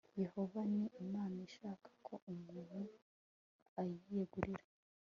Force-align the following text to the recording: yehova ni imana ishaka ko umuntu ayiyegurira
yehova 0.21 0.59
ni 0.73 0.83
imana 1.03 1.37
ishaka 1.47 1.89
ko 2.05 2.13
umuntu 2.31 2.79
ayiyegurira 3.81 4.65